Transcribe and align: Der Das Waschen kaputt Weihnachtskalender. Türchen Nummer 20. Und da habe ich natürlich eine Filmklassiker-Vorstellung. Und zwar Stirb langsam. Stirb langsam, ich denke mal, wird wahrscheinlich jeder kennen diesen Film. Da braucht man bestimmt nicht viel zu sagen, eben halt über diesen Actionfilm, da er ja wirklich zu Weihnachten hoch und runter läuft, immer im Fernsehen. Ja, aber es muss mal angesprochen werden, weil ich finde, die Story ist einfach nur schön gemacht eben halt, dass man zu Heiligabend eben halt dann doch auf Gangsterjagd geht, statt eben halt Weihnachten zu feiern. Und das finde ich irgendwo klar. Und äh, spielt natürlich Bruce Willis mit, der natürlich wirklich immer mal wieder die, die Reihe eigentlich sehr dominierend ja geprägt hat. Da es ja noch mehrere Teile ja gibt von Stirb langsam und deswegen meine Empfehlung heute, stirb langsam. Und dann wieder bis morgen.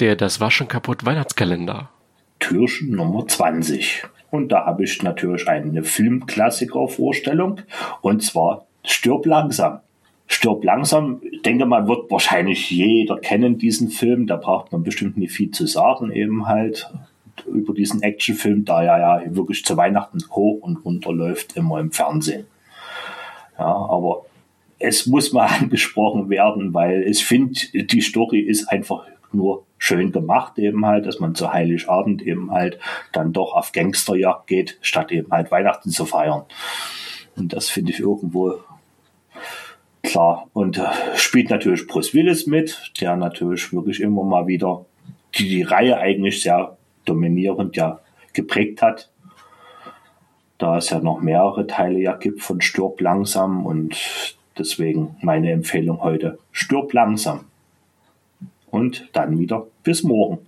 Der 0.00 0.14
Das 0.14 0.40
Waschen 0.40 0.68
kaputt 0.68 1.04
Weihnachtskalender. 1.04 1.88
Türchen 2.38 2.92
Nummer 2.92 3.26
20. 3.26 4.04
Und 4.30 4.52
da 4.52 4.64
habe 4.64 4.84
ich 4.84 5.02
natürlich 5.02 5.48
eine 5.48 5.82
Filmklassiker-Vorstellung. 5.82 7.62
Und 8.00 8.22
zwar 8.22 8.66
Stirb 8.84 9.26
langsam. 9.26 9.80
Stirb 10.28 10.62
langsam, 10.62 11.20
ich 11.28 11.42
denke 11.42 11.66
mal, 11.66 11.88
wird 11.88 12.12
wahrscheinlich 12.12 12.70
jeder 12.70 13.18
kennen 13.18 13.58
diesen 13.58 13.88
Film. 13.88 14.28
Da 14.28 14.36
braucht 14.36 14.70
man 14.70 14.84
bestimmt 14.84 15.16
nicht 15.16 15.32
viel 15.32 15.50
zu 15.50 15.66
sagen, 15.66 16.12
eben 16.12 16.46
halt 16.46 16.88
über 17.46 17.74
diesen 17.74 18.00
Actionfilm, 18.00 18.64
da 18.64 18.84
er 18.84 18.98
ja 19.00 19.34
wirklich 19.34 19.64
zu 19.64 19.76
Weihnachten 19.76 20.20
hoch 20.30 20.60
und 20.62 20.84
runter 20.84 21.12
läuft, 21.12 21.56
immer 21.56 21.80
im 21.80 21.90
Fernsehen. 21.90 22.46
Ja, 23.58 23.66
aber 23.66 24.26
es 24.78 25.06
muss 25.06 25.32
mal 25.32 25.46
angesprochen 25.60 26.30
werden, 26.30 26.72
weil 26.72 27.02
ich 27.02 27.24
finde, 27.24 27.58
die 27.72 28.00
Story 28.00 28.38
ist 28.38 28.68
einfach 28.68 29.04
nur 29.32 29.64
schön 29.78 30.12
gemacht 30.12 30.58
eben 30.58 30.84
halt, 30.84 31.06
dass 31.06 31.20
man 31.20 31.34
zu 31.34 31.52
Heiligabend 31.52 32.22
eben 32.22 32.50
halt 32.50 32.78
dann 33.12 33.32
doch 33.32 33.54
auf 33.54 33.72
Gangsterjagd 33.72 34.46
geht, 34.46 34.78
statt 34.82 35.12
eben 35.12 35.30
halt 35.30 35.50
Weihnachten 35.50 35.90
zu 35.90 36.04
feiern. 36.04 36.42
Und 37.36 37.52
das 37.52 37.68
finde 37.68 37.92
ich 37.92 38.00
irgendwo 38.00 38.58
klar. 40.02 40.48
Und 40.52 40.78
äh, 40.78 40.88
spielt 41.16 41.50
natürlich 41.50 41.86
Bruce 41.86 42.14
Willis 42.14 42.46
mit, 42.46 42.92
der 43.00 43.16
natürlich 43.16 43.72
wirklich 43.72 44.00
immer 44.00 44.24
mal 44.24 44.46
wieder 44.46 44.84
die, 45.36 45.48
die 45.48 45.62
Reihe 45.62 45.98
eigentlich 45.98 46.42
sehr 46.42 46.76
dominierend 47.04 47.76
ja 47.76 48.00
geprägt 48.32 48.82
hat. 48.82 49.10
Da 50.58 50.78
es 50.78 50.90
ja 50.90 50.98
noch 50.98 51.20
mehrere 51.20 51.66
Teile 51.68 52.00
ja 52.00 52.14
gibt 52.14 52.42
von 52.42 52.60
Stirb 52.60 53.00
langsam 53.00 53.64
und 53.64 53.96
deswegen 54.58 55.16
meine 55.22 55.52
Empfehlung 55.52 56.02
heute, 56.02 56.38
stirb 56.50 56.92
langsam. 56.92 57.44
Und 58.78 59.08
dann 59.12 59.38
wieder 59.38 59.66
bis 59.82 60.02
morgen. 60.02 60.38